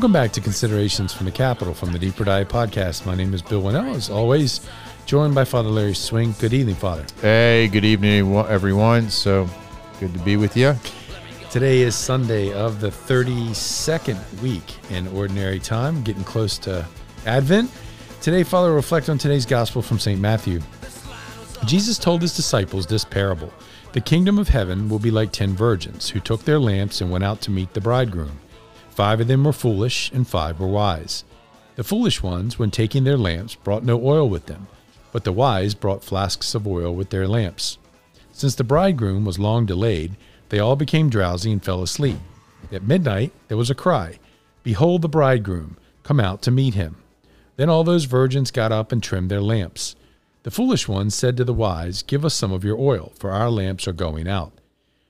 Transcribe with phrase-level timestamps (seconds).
[0.00, 3.04] Welcome back to Considerations from the Capitol from the Deeper Dive Podcast.
[3.04, 4.66] My name is Bill Wannall, as always,
[5.04, 6.34] joined by Father Larry Swing.
[6.38, 7.04] Good evening, Father.
[7.20, 9.10] Hey, good evening, everyone.
[9.10, 9.46] So
[9.98, 10.74] good to be with you.
[11.50, 16.86] Today is Sunday of the 32nd week in Ordinary Time, getting close to
[17.26, 17.70] Advent.
[18.22, 20.18] Today, Father, reflect on today's Gospel from St.
[20.18, 20.62] Matthew.
[21.66, 23.52] Jesus told his disciples this parable
[23.92, 27.22] The kingdom of heaven will be like ten virgins who took their lamps and went
[27.22, 28.38] out to meet the bridegroom.
[28.90, 31.24] Five of them were foolish, and five were wise.
[31.76, 34.66] The foolish ones, when taking their lamps, brought no oil with them,
[35.12, 37.78] but the wise brought flasks of oil with their lamps.
[38.32, 40.16] Since the bridegroom was long delayed,
[40.50, 42.18] they all became drowsy and fell asleep.
[42.72, 44.18] At midnight there was a cry
[44.62, 46.96] Behold the bridegroom, come out to meet him.
[47.56, 49.96] Then all those virgins got up and trimmed their lamps.
[50.42, 53.50] The foolish ones said to the wise, Give us some of your oil, for our
[53.50, 54.52] lamps are going out.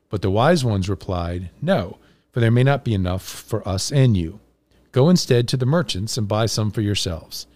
[0.09, 1.99] But the wise ones replied, No
[2.33, 4.41] for there may not be enough for us and you.
[4.93, 7.47] Go instead to the merchants and buy some for yourselves.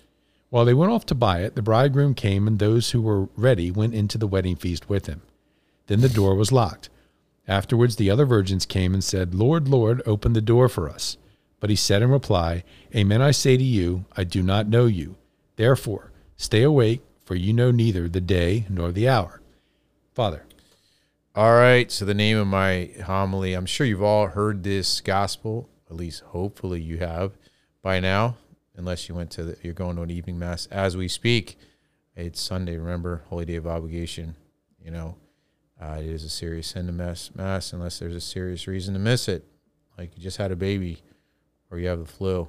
[0.50, 3.70] While they went off to buy it, the bridegroom came, and those who were ready
[3.70, 5.22] went into the wedding feast with him.
[5.88, 6.88] Then the door was locked.
[7.48, 11.16] Afterwards, the other virgins came and said, Lord, Lord, open the door for us.
[11.60, 12.62] But he said in reply,
[12.94, 15.16] Amen, I say to you, I do not know you.
[15.56, 19.40] Therefore, stay awake, for you know neither the day nor the hour.
[20.14, 20.44] Father,
[21.34, 21.90] all right.
[21.90, 26.22] So, the name of my homily, I'm sure you've all heard this gospel, at least
[26.22, 27.32] hopefully you have
[27.82, 28.36] by now,
[28.76, 31.58] unless you went to the, you're going to an evening mass as we speak.
[32.14, 34.36] It's Sunday, remember, Holy Day of Obligation.
[34.84, 35.16] You know,
[35.80, 39.00] uh, it is a serious sin to miss mass unless there's a serious reason to
[39.00, 39.44] miss it,
[39.98, 41.02] like you just had a baby
[41.70, 42.46] or you have the flu.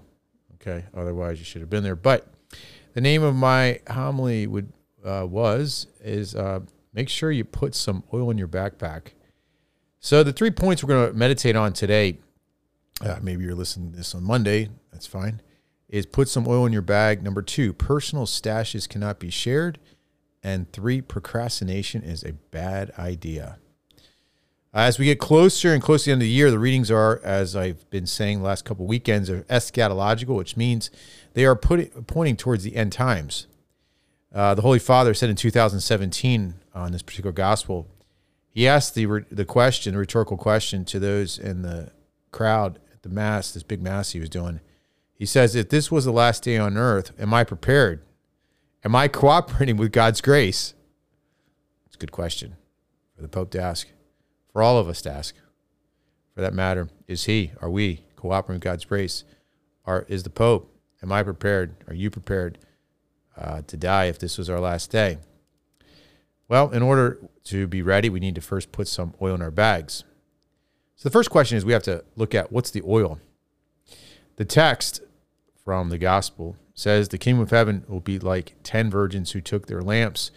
[0.56, 0.86] Okay.
[0.94, 1.96] Otherwise, you should have been there.
[1.96, 2.28] But
[2.94, 4.72] the name of my homily would
[5.04, 6.60] uh, was is uh,
[6.96, 9.10] make sure you put some oil in your backpack.
[10.00, 12.20] So, the three points we're going to meditate on today,
[13.02, 15.42] uh, maybe you're listening to this on Monday, that's fine,
[15.90, 17.22] is put some oil in your bag.
[17.22, 19.78] Number two, personal stashes cannot be shared.
[20.42, 23.58] And three, procrastination is a bad idea.
[24.72, 27.20] As we get closer and closer to the end of the year, the readings are,
[27.24, 30.92] as I've been saying the last couple weekends, are eschatological, which means
[31.34, 33.48] they are putting, pointing towards the end times.
[34.36, 37.88] Uh, the Holy Father said in 2017 on this particular gospel,
[38.50, 41.92] he asked the the question, the rhetorical question to those in the
[42.32, 44.60] crowd at the mass, this big mass he was doing.
[45.14, 48.02] He says, "If this was the last day on earth, am I prepared?
[48.84, 50.74] Am I cooperating with God's grace?"
[51.86, 52.58] It's a good question
[53.16, 53.88] for the Pope to ask,
[54.52, 55.34] for all of us to ask.
[56.34, 57.54] For that matter, is he?
[57.62, 59.24] Are we cooperating with God's grace?
[59.86, 60.70] Are is the Pope?
[61.02, 61.76] Am I prepared?
[61.88, 62.58] Are you prepared?
[63.38, 65.18] Uh, to die if this was our last day?
[66.48, 69.52] Well, in order to be ready, we need to first put some oil in our
[69.52, 70.04] bags.
[70.96, 73.20] So the first question is we have to look at what's the oil?
[74.38, 75.02] The text
[75.64, 79.68] from the gospel says the kingdom of heaven will be like 10 virgins who took
[79.68, 80.30] their lamps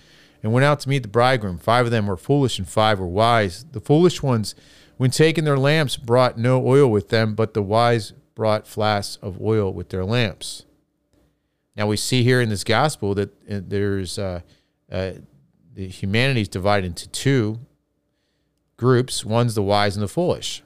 [0.42, 1.58] and went out to meet the bridegroom.
[1.58, 3.64] Five of them were foolish and five were wise.
[3.72, 4.54] The foolish ones,
[4.96, 9.40] when taking their lamps, brought no oil with them, but the wise brought flasks of
[9.42, 10.64] oil with their lamps.
[11.78, 14.40] Now we see here in this gospel that uh, there's uh,
[14.90, 15.12] uh,
[15.74, 17.60] the humanity is divided into two
[18.76, 19.24] groups.
[19.24, 20.64] One's the wise and the foolish.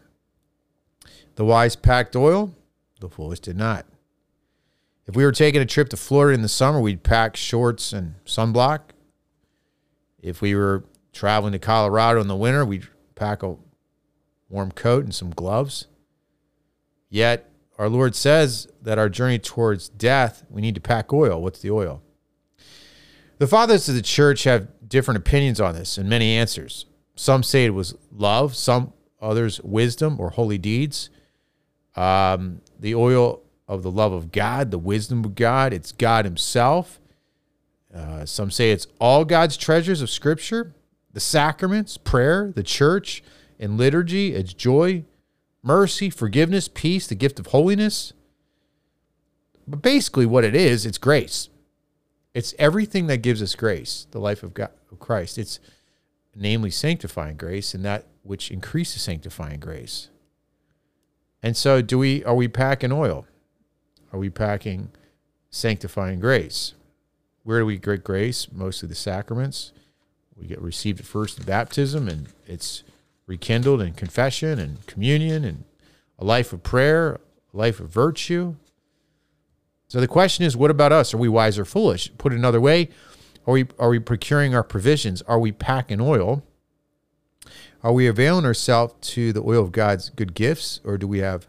[1.35, 2.55] The wise packed oil.
[3.01, 3.85] The foolish did not.
[5.07, 8.15] If we were taking a trip to Florida in the summer, we'd pack shorts and
[8.25, 8.81] sunblock.
[10.23, 12.87] If we were traveling to Colorado in the winter, we'd
[13.17, 13.57] pack a
[14.49, 15.89] warm coat and some gloves.
[17.11, 17.52] Yet
[17.83, 21.43] our Lord says that our journey towards death, we need to pack oil.
[21.43, 22.01] What's the oil?
[23.39, 26.87] The fathers of the church have different opinions on this and many answers.
[27.17, 31.11] Some say it was love, some others wisdom or holy deeds.
[31.97, 37.01] Um, the oil of the love of God, the wisdom of God, it's God Himself.
[37.93, 40.73] Uh, some say it's all God's treasures of Scripture,
[41.13, 43.25] the sacraments, prayer, the church,
[43.59, 44.37] and liturgy.
[44.37, 45.05] It's joy,
[45.63, 48.13] mercy, forgiveness, peace, the gift of holiness.
[49.67, 51.49] But basically, what it is, it's grace.
[52.35, 55.39] It's everything that gives us grace, the life of God, of Christ.
[55.39, 55.61] It's
[56.35, 60.09] namely sanctifying grace and that which increases sanctifying grace.
[61.43, 63.27] And so, do we are we packing oil?
[64.13, 64.91] Are we packing
[65.51, 66.75] sanctifying grace?
[67.43, 68.51] Where do we get grace?
[68.53, 69.73] Mostly the sacraments.
[70.37, 72.85] We get received at first baptism, and it's
[73.27, 75.65] rekindled in confession and communion and
[76.19, 77.21] a life of prayer,
[77.53, 78.57] a life of virtue.
[79.89, 81.13] So the question is, what about us?
[81.13, 82.11] Are we wise or foolish?
[82.19, 82.89] Put another way,
[83.47, 85.23] are we are we procuring our provisions?
[85.23, 86.43] Are we packing oil?
[87.83, 91.49] Are we availing ourselves to the oil of God's good gifts, or do we have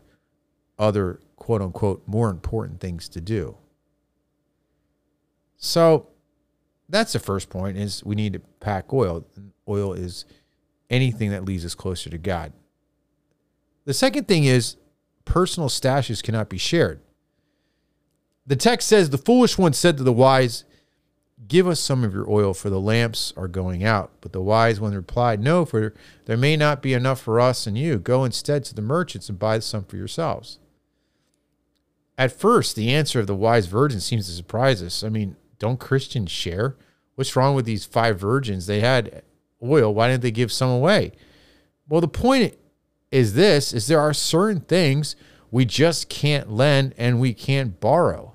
[0.80, 3.58] other quote unquote more important things to do.
[5.58, 6.08] So
[6.90, 9.25] that's the first point is we need to pack oil.
[9.68, 10.25] Oil is
[10.94, 12.54] anything that leads us closer to God.
[13.86, 14.78] The second thing is
[15.25, 17.01] personal stashes cannot be shared.
[18.45, 20.66] The text says the foolish one said to the wise,
[21.48, 24.12] Give us some of your oil, for the lamps are going out.
[24.22, 25.94] But the wise one replied, No, for
[26.25, 28.00] there may not be enough for us and you.
[28.00, 30.60] Go instead to the merchants and buy some for yourselves.
[32.18, 35.04] At first, the answer of the wise virgin seems to surprise us.
[35.04, 36.78] I mean, don't Christians share?
[37.16, 38.68] What's wrong with these five virgins?
[38.68, 39.24] They had
[39.63, 39.94] oil.
[39.94, 41.12] Why didn't they give some away?
[41.88, 42.56] Well, the point
[43.12, 45.15] is this is there are certain things
[45.51, 48.33] we just can't lend and we can't borrow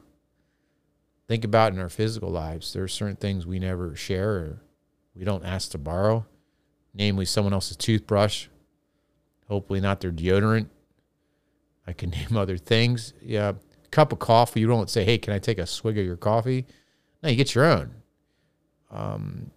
[1.29, 4.63] think about in our physical lives, there are certain things we never share or
[5.15, 6.27] we don't ask to borrow,
[6.95, 8.49] namely someone else's toothbrush,
[9.47, 10.69] hopefully not their deodorant.
[11.87, 13.13] I can name other things.
[13.23, 13.53] Yeah,
[13.91, 14.61] cup of coffee.
[14.61, 16.67] You don't say, "Hey, can I take a swig of your coffee?"
[17.23, 17.95] No, you get your own.
[18.91, 19.51] Um,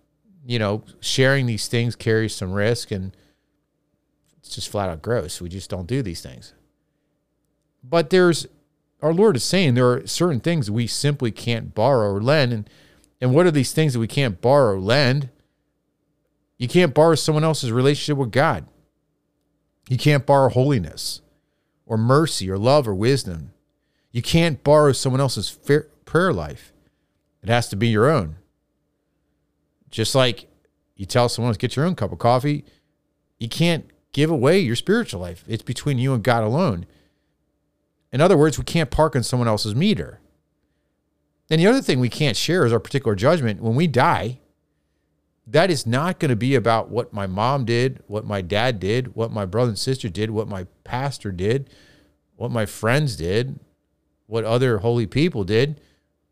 [0.46, 3.16] you know, sharing these things carries some risk, and
[4.40, 5.42] it's just flat out gross.
[5.42, 6.54] We just don't do these things.
[7.84, 8.48] But there's
[9.02, 12.54] our Lord is saying there are certain things we simply can't borrow or lend.
[12.54, 12.70] And,
[13.20, 15.30] and what are these things that we can't borrow or lend?
[16.58, 18.66] You can't borrow someone else's relationship with God.
[19.90, 21.22] You can't borrow holiness
[21.86, 23.54] or mercy or love or wisdom.
[24.12, 25.58] You can't borrow someone else's
[26.06, 26.72] prayer life.
[27.42, 28.36] It has to be your own.
[29.92, 30.48] Just like
[30.96, 32.66] you tell someone to get your own cup of coffee,
[33.40, 35.44] you can't give away your spiritual life.
[35.48, 36.86] It's between you and God alone.
[38.12, 40.20] In other words, we can't park on someone else's meter.
[41.50, 43.62] And the other thing we can't share is our particular judgment.
[43.62, 44.40] When we die,
[45.48, 49.16] that is not going to be about what my mom did, what my dad did,
[49.16, 51.70] what my brother and sister did, what my pastor did,
[52.36, 53.60] what my friends did,
[54.28, 55.82] what other holy people did.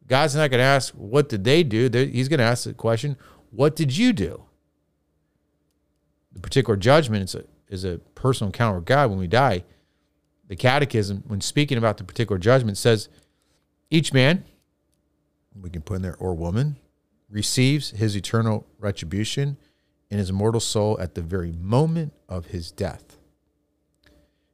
[0.08, 1.90] God's not going to ask, what did they do?
[1.92, 3.18] He's going to ask the question,
[3.52, 4.44] what did you do?
[6.32, 9.64] The particular judgment is a, is a personal encounter with God when we die
[10.50, 13.08] the Catechism, when speaking about the particular judgment, says
[13.90, 14.44] each man,
[15.60, 16.78] we can put in there, or woman,
[17.30, 19.58] receives his eternal retribution
[20.10, 23.18] in his immortal soul at the very moment of his death.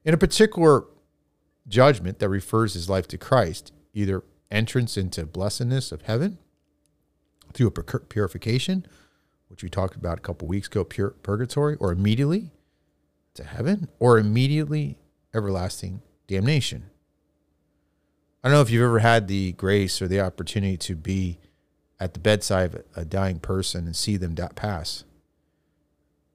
[0.03, 0.83] In a particular
[1.67, 4.21] judgment that refers his life to Christ, either
[4.51, 6.37] entrance into blessedness of heaven
[7.55, 8.85] through a purification,
[9.47, 12.51] which we talked about a couple weeks ago, pure purgatory, or immediately
[13.33, 14.97] to heaven, or immediately
[15.33, 16.89] everlasting damnation.
[18.43, 21.39] I don't know if you've ever had the grace or the opportunity to be
[21.99, 25.03] at the bedside of a dying person and see them pass.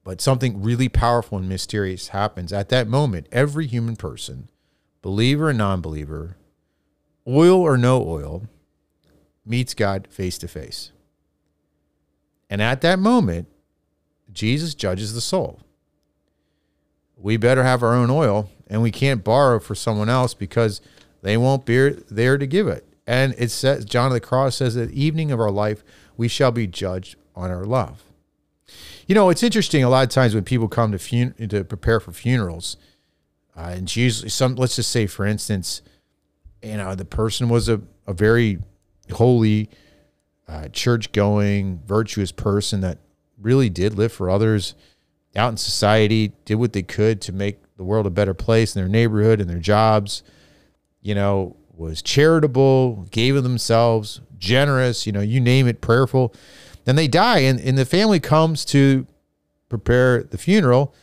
[0.03, 3.27] But something really powerful and mysterious happens at that moment.
[3.31, 4.49] Every human person,
[5.01, 6.37] believer and non believer,
[7.27, 8.47] oil or no oil,
[9.45, 10.91] meets God face to face.
[12.51, 13.47] And at that moment,
[14.31, 15.61] Jesus judges the soul.
[17.17, 20.81] We better have our own oil and we can't borrow for someone else because
[21.21, 22.85] they won't be there to give it.
[23.07, 25.83] And it says, John of the Cross says, that evening of our life,
[26.17, 28.03] we shall be judged on our love.
[29.07, 29.83] You know, it's interesting.
[29.83, 32.77] A lot of times when people come to fun- to prepare for funerals,
[33.57, 35.81] uh, and usually some, let's just say, for instance,
[36.61, 38.59] you know, the person was a, a very
[39.11, 39.69] holy,
[40.51, 42.97] uh, church going, virtuous person that
[43.39, 44.75] really did live for others
[45.35, 48.81] out in society, did what they could to make the world a better place in
[48.81, 50.23] their neighborhood and their jobs,
[51.01, 56.35] you know, was charitable, gave of themselves, generous, you know, you name it, prayerful.
[56.83, 59.07] Then they die, and, and the family comes to
[59.69, 60.93] prepare the funeral.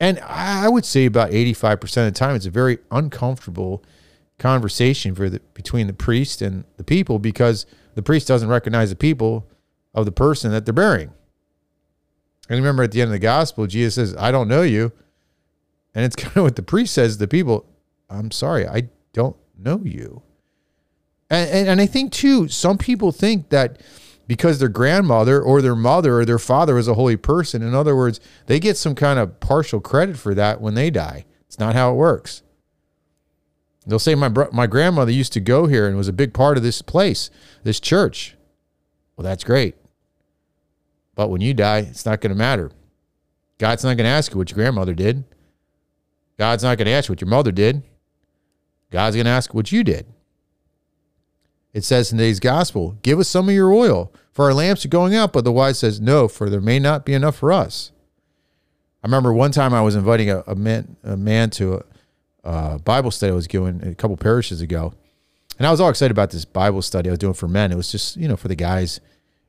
[0.00, 3.84] And I would say about 85% of the time, it's a very uncomfortable
[4.38, 8.96] conversation for the, between the priest and the people because the priest doesn't recognize the
[8.96, 9.48] people
[9.94, 11.12] of the person that they're burying.
[12.48, 14.92] And remember at the end of the gospel, Jesus says, I don't know you.
[15.94, 17.66] And it's kind of what the priest says to the people
[18.10, 20.22] I'm sorry, I don't know you.
[21.30, 23.80] And, and, and I think, too, some people think that
[24.26, 27.96] because their grandmother or their mother or their father was a holy person, in other
[27.96, 31.24] words, they get some kind of partial credit for that when they die.
[31.46, 32.42] It's not how it works.
[33.86, 36.62] They'll say, my, my grandmother used to go here and was a big part of
[36.62, 37.30] this place,
[37.64, 38.34] this church.
[39.16, 39.74] Well, that's great.
[41.14, 42.70] But when you die, it's not going to matter.
[43.58, 45.24] God's not going to ask you what your grandmother did.
[46.38, 47.82] God's not going to ask you what your mother did.
[48.90, 50.06] God's going to ask what you did.
[51.72, 54.88] It says in today's gospel, give us some of your oil, for our lamps are
[54.88, 55.32] going out.
[55.32, 57.92] But the wise says, no, for there may not be enough for us.
[59.02, 61.84] I remember one time I was inviting a, a man, a man to a,
[62.44, 64.92] uh, Bible study I was doing a couple parishes ago,
[65.58, 67.72] and I was all excited about this Bible study I was doing for men.
[67.72, 69.00] It was just you know for the guys,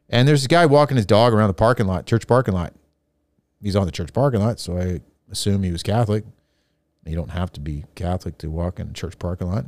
[0.09, 2.73] and there's a guy walking his dog around the parking lot, church parking lot.
[3.61, 6.23] He's on the church parking lot, so I assume he was Catholic.
[7.05, 9.65] You don't have to be Catholic to walk in a church parking lot,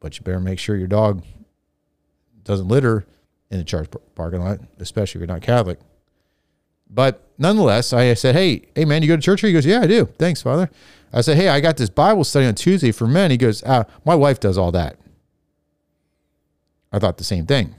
[0.00, 1.24] but you better make sure your dog
[2.44, 3.06] doesn't litter
[3.50, 5.78] in the church parking lot, especially if you're not Catholic.
[6.92, 9.86] But nonetheless, I said, "Hey, hey, man, you go to church?" He goes, "Yeah, I
[9.86, 10.06] do.
[10.18, 10.68] Thanks, Father."
[11.12, 13.84] I said, "Hey, I got this Bible study on Tuesday for men." He goes, uh,
[14.04, 14.96] "My wife does all that."
[16.92, 17.74] I thought the same thing.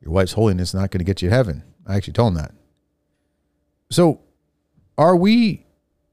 [0.00, 1.62] Your wife's holiness is not going to get you to heaven.
[1.86, 2.52] I actually told him that.
[3.90, 4.20] So,
[4.98, 5.66] are we?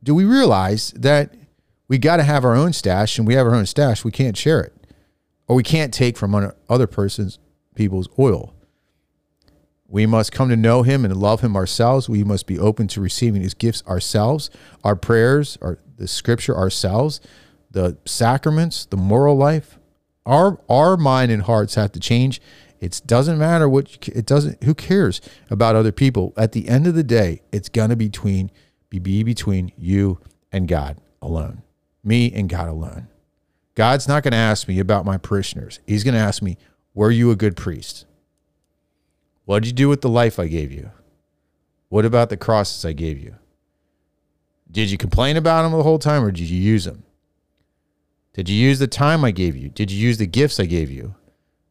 [0.04, 1.34] Do we realize that
[1.88, 4.38] we got to have our own stash, and we have our own stash, we can't
[4.38, 4.74] share it,
[5.48, 7.40] or we can't take from other person's
[7.76, 8.54] people's oil?
[9.89, 12.10] We must come to know him and love him ourselves.
[12.10, 14.50] We must be open to receiving his gifts ourselves,
[14.84, 17.22] our prayers, our the scripture ourselves,
[17.72, 19.79] the sacraments, the moral life.
[20.25, 22.41] Our our mind and hearts have to change.
[22.79, 26.34] It doesn't matter what it doesn't who cares about other people.
[26.36, 28.51] At the end of the day, it's going to be between
[28.89, 30.20] be between you
[30.51, 31.62] and God alone.
[32.03, 33.08] Me and God alone.
[33.75, 35.79] God's not going to ask me about my parishioners.
[35.86, 36.58] He's going to ask me,
[36.94, 38.07] "Were you a good priest?"
[39.48, 40.92] What did you do with the life I gave you?
[41.88, 43.36] What about the crosses I gave you?
[44.70, 47.04] Did you complain about them the whole time or did you use them?
[48.34, 49.70] Did you use the time I gave you?
[49.70, 51.16] Did you use the gifts I gave you?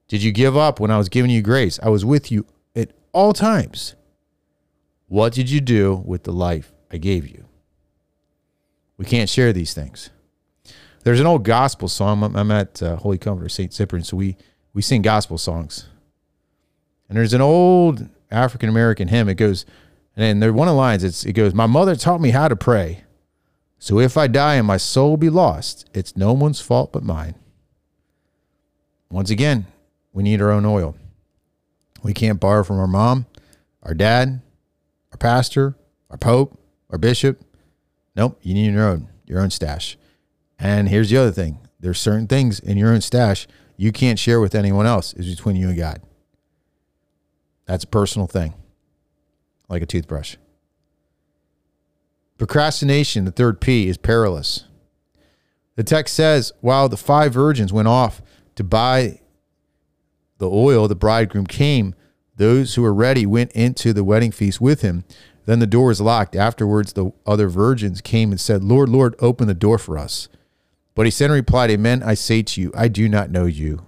[0.08, 1.78] Did you give up when I was giving you grace?
[1.82, 3.94] I was with you at all times.
[5.08, 7.44] What did you do with the life I gave you?
[8.96, 10.08] We can't share these things.
[11.04, 12.34] There's an old gospel song.
[12.34, 13.74] I'm at uh, Holy Comforter St.
[13.74, 14.38] Cyprian, so we,
[14.72, 15.88] we sing gospel songs.
[17.08, 19.28] And there's an old African American hymn.
[19.28, 19.64] It goes,
[20.16, 21.04] and there one of the lines.
[21.04, 23.04] It's it goes, "My mother taught me how to pray,
[23.78, 27.34] so if I die and my soul be lost, it's no one's fault but mine."
[29.10, 29.66] Once again,
[30.12, 30.96] we need our own oil.
[32.02, 33.26] We can't borrow from our mom,
[33.82, 34.40] our dad,
[35.12, 35.76] our pastor,
[36.10, 36.58] our pope,
[36.90, 37.40] our bishop.
[38.16, 39.96] Nope, you need your own, your own stash.
[40.58, 43.46] And here's the other thing: there's certain things in your own stash
[43.76, 45.12] you can't share with anyone else.
[45.14, 46.00] Is between you and God.
[47.66, 48.54] That's a personal thing,
[49.68, 50.36] like a toothbrush.
[52.38, 54.64] Procrastination, the third P, is perilous.
[55.74, 58.22] The text says, while the five virgins went off
[58.54, 59.20] to buy
[60.38, 61.94] the oil, the bridegroom came.
[62.36, 65.04] Those who were ready went into the wedding feast with him.
[65.46, 66.36] Then the door was locked.
[66.36, 70.28] Afterwards, the other virgins came and said, Lord, Lord, open the door for us.
[70.94, 73.86] But he said and replied, Amen, I say to you, I do not know you.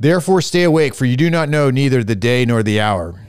[0.00, 3.20] Therefore, stay awake, for you do not know neither the day nor the hour.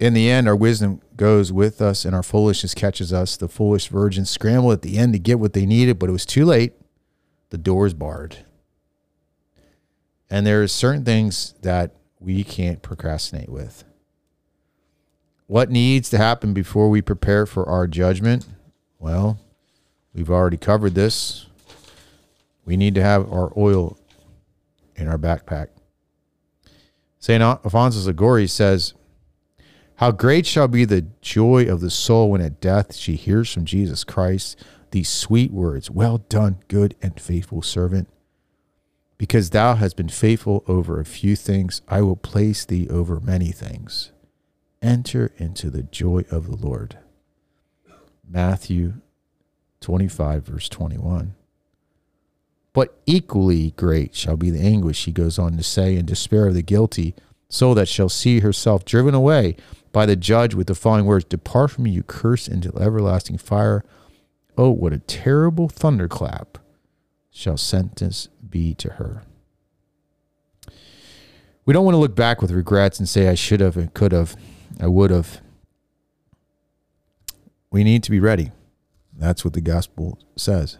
[0.00, 3.36] In the end, our wisdom goes with us and our foolishness catches us.
[3.36, 6.26] The foolish virgins scrambled at the end to get what they needed, but it was
[6.26, 6.72] too late.
[7.50, 8.38] The door is barred.
[10.28, 13.84] And there are certain things that we can't procrastinate with.
[15.46, 18.48] What needs to happen before we prepare for our judgment?
[18.98, 19.38] Well,
[20.12, 21.46] we've already covered this.
[22.64, 23.96] We need to have our oil
[24.96, 25.68] in our backpack.
[27.18, 27.42] St.
[27.42, 28.94] Alphonsus Liguori says,
[29.96, 33.64] How great shall be the joy of the soul when at death she hears from
[33.64, 38.08] Jesus Christ these sweet words Well done, good and faithful servant.
[39.18, 43.52] Because thou hast been faithful over a few things, I will place thee over many
[43.52, 44.10] things.
[44.82, 46.98] Enter into the joy of the Lord.
[48.28, 48.94] Matthew
[49.80, 51.36] 25, verse 21.
[52.72, 56.54] But equally great shall be the anguish, he goes on to say, in despair of
[56.54, 57.14] the guilty,
[57.48, 59.56] so that shall see herself driven away
[59.92, 63.84] by the judge with the following words Depart from me, you cursed, into everlasting fire.
[64.56, 66.58] Oh, what a terrible thunderclap
[67.30, 69.22] shall sentence be to her.
[71.64, 74.12] We don't want to look back with regrets and say, I should have, and could
[74.12, 74.34] have,
[74.80, 75.40] I would have.
[77.70, 78.50] We need to be ready.
[79.16, 80.78] That's what the gospel says.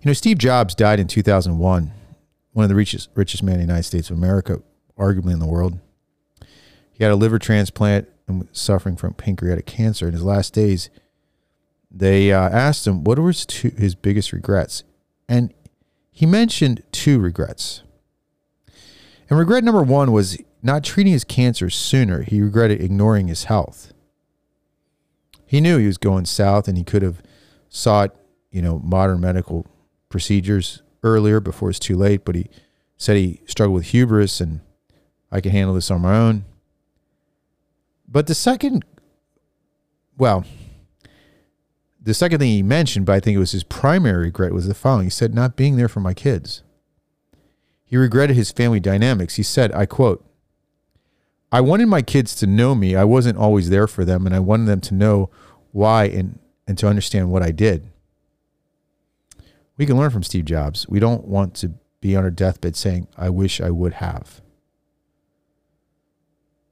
[0.00, 1.92] You know, Steve Jobs died in 2001,
[2.52, 4.62] one of the richest, richest men in the United States of America,
[4.98, 5.78] arguably in the world.
[6.90, 10.06] He had a liver transplant and was suffering from pancreatic cancer.
[10.06, 10.88] In his last days,
[11.90, 14.84] they uh, asked him what were his, two, his biggest regrets.
[15.28, 15.52] And
[16.10, 17.82] he mentioned two regrets.
[19.28, 22.22] And regret number one was not treating his cancer sooner.
[22.22, 23.92] He regretted ignoring his health.
[25.44, 27.22] He knew he was going south and he could have
[27.68, 28.16] sought,
[28.50, 29.66] you know, modern medical
[30.10, 32.50] procedures earlier before it's too late, but he
[32.98, 34.60] said he struggled with hubris and
[35.32, 36.44] I can handle this on my own.
[38.06, 38.84] But the second,
[40.18, 40.44] well,
[42.02, 44.74] the second thing he mentioned, but I think it was his primary regret, was the
[44.74, 45.06] following.
[45.06, 46.62] He said, not being there for my kids.
[47.84, 49.36] He regretted his family dynamics.
[49.36, 50.24] He said, I quote,
[51.52, 52.94] I wanted my kids to know me.
[52.94, 55.30] I wasn't always there for them, and I wanted them to know
[55.72, 57.89] why and, and to understand what I did.
[59.80, 60.86] We can learn from Steve Jobs.
[60.90, 61.72] We don't want to
[62.02, 64.42] be on our deathbed saying, I wish I would have.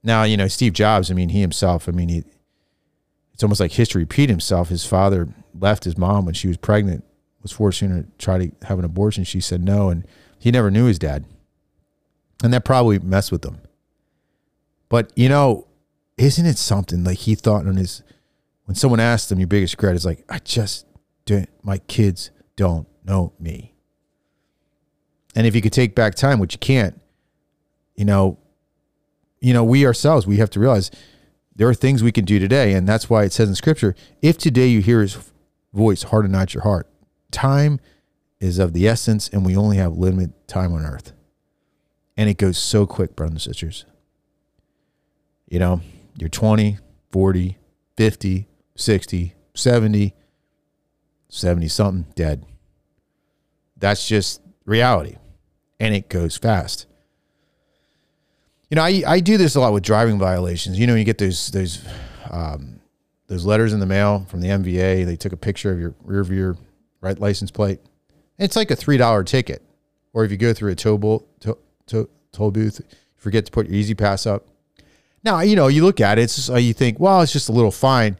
[0.02, 2.22] Now, you know, Steve Jobs, I mean, he himself, I mean, he,
[3.32, 4.68] it's almost like history repeat himself.
[4.68, 5.26] His father
[5.58, 7.02] left his mom when she was pregnant,
[7.40, 9.24] was forcing her to try to have an abortion.
[9.24, 10.06] She said no, and
[10.38, 11.24] he never knew his dad.
[12.44, 13.62] And that probably messed with him.
[14.90, 15.66] But, you know,
[16.18, 18.02] isn't it something like he thought on his,
[18.66, 20.84] when someone asked him, your biggest regret is like, I just
[21.24, 23.74] didn't, my kids don't know me.
[25.34, 27.00] And if you could take back time, which you can't,
[27.96, 28.38] you know,
[29.40, 30.90] you know, we ourselves, we have to realize
[31.54, 32.72] there are things we can do today.
[32.72, 35.16] And that's why it says in scripture, if today you hear his
[35.72, 36.88] voice, harden not your heart.
[37.30, 37.80] Time
[38.40, 41.12] is of the essence, and we only have limited time on earth.
[42.16, 43.84] And it goes so quick, brothers and sisters.
[45.48, 45.80] You know,
[46.16, 46.78] you're 20,
[47.10, 47.58] 40,
[47.96, 50.14] 50, 60, 70,
[51.28, 52.44] 70 something dead.
[53.78, 55.16] That's just reality.
[55.80, 56.86] And it goes fast.
[58.70, 60.78] You know, I, I do this a lot with driving violations.
[60.78, 61.86] You know, you get those those
[62.30, 62.80] um,
[63.28, 65.06] those letters in the mail from the MVA.
[65.06, 66.56] They took a picture of your rear view
[67.00, 67.80] right license plate.
[68.38, 69.62] It's like a three dollar ticket.
[70.12, 72.80] Or if you go through a toll, bolt, toll, toll, toll booth,
[73.16, 74.46] forget to put your E-ZPass up.
[75.22, 77.48] Now, you know, you look at it, it's just, uh, you think, well, it's just
[77.48, 78.16] a little fine.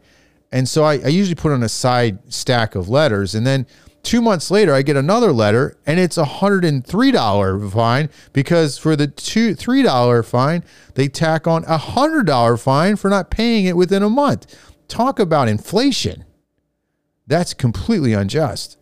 [0.51, 3.35] And so I, I usually put on a side stack of letters.
[3.35, 3.65] And then
[4.03, 9.07] two months later, I get another letter and it's a $103 fine because for the
[9.07, 10.63] two, $3 fine,
[10.95, 14.55] they tack on a $100 fine for not paying it within a month.
[14.87, 16.25] Talk about inflation.
[17.27, 18.77] That's completely unjust.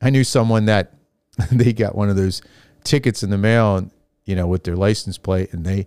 [0.00, 0.92] I knew someone that
[1.50, 2.42] they got one of those
[2.84, 3.90] tickets in the mail and,
[4.24, 5.86] you know, with their license plate and they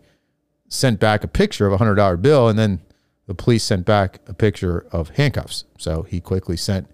[0.67, 2.81] sent back a picture of a hundred dollar bill and then
[3.25, 5.65] the police sent back a picture of handcuffs.
[5.77, 6.89] So he quickly sent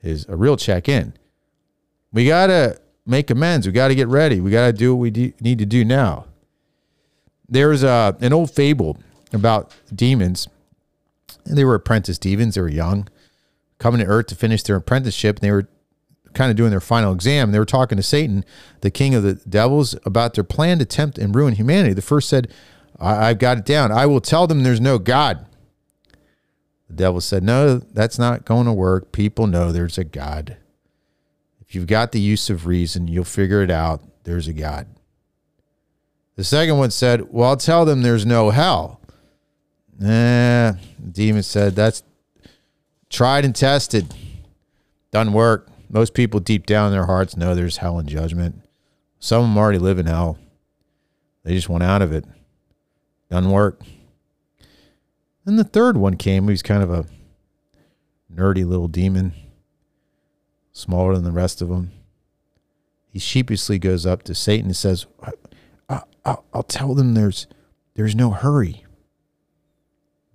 [0.00, 1.14] his a real check in.
[2.12, 3.66] We got to make amends.
[3.66, 4.40] We got to get ready.
[4.40, 6.26] We got to do what we do, need to do now.
[7.48, 8.98] There's a, uh, an old fable
[9.32, 10.48] about demons.
[11.44, 12.54] And they were apprentice demons.
[12.54, 13.08] They were young,
[13.78, 15.36] coming to earth to finish their apprenticeship.
[15.36, 15.68] And they were
[16.34, 17.52] kind of doing their final exam.
[17.52, 18.44] They were talking to Satan,
[18.82, 21.94] the king of the devils, about their plan to tempt and ruin humanity.
[21.94, 22.52] The first said,
[22.98, 23.90] I- I've got it down.
[23.90, 25.46] I will tell them there's no God.
[26.88, 29.12] The devil said, No, that's not going to work.
[29.12, 30.56] People know there's a God.
[31.60, 34.02] If you've got the use of reason, you'll figure it out.
[34.24, 34.86] There's a God.
[36.36, 39.00] The second one said, Well, I'll tell them there's no hell.
[40.00, 42.02] Eh, the demon said, That's
[43.10, 44.14] tried and tested.
[45.10, 45.68] Doesn't work.
[45.90, 48.62] Most people deep down in their hearts know there's hell and judgment.
[49.18, 50.38] Some of them already live in hell.
[51.44, 52.24] They just want out of it.
[53.30, 53.82] Doesn't work.
[55.48, 56.44] Then the third one came.
[56.44, 57.06] He was kind of a
[58.30, 59.32] nerdy little demon,
[60.72, 61.90] smaller than the rest of them.
[63.08, 65.06] He sheepishly goes up to Satan and says,
[65.88, 67.46] I, will I'll tell them there's,
[67.94, 68.84] there's no hurry.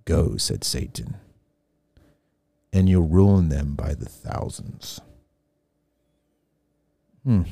[0.04, 1.18] Go, said Satan,
[2.72, 5.00] and you'll ruin them by the thousands.
[7.22, 7.42] Hmm.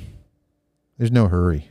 [0.98, 1.70] There's no hurry.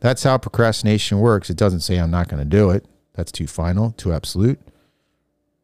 [0.00, 1.50] That's how procrastination works.
[1.50, 2.84] It doesn't say I'm not going to do it.
[3.20, 4.58] That's too final, too absolute.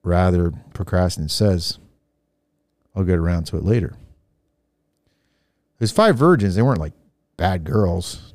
[0.03, 1.79] Rather, procrastinate says,
[2.95, 3.97] I'll get around to it later.
[5.79, 6.55] There's five virgins.
[6.55, 6.93] They weren't like
[7.39, 8.35] bad girls.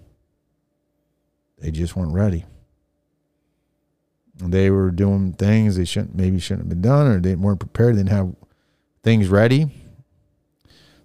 [1.60, 2.46] They just weren't ready.
[4.38, 7.94] They were doing things they shouldn't maybe shouldn't have been done, or they weren't prepared,
[7.94, 8.36] they didn't have
[9.04, 9.70] things ready.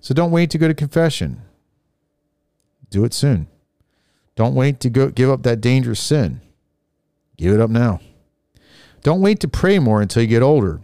[0.01, 1.43] So don't wait to go to confession.
[2.89, 3.49] Do it soon.
[4.37, 6.41] Don't wait to go give up that dangerous sin.
[7.37, 8.01] Give it up now.
[9.03, 10.81] Don't wait to pray more until you get older.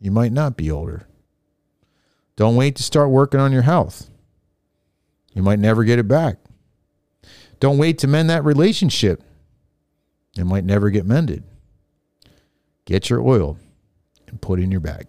[0.00, 1.06] You might not be older.
[2.36, 4.10] Don't wait to start working on your health.
[5.34, 6.38] You might never get it back.
[7.60, 9.22] Don't wait to mend that relationship.
[10.36, 11.44] It might never get mended.
[12.84, 13.56] Get your oil
[14.26, 15.06] and put it in your bag.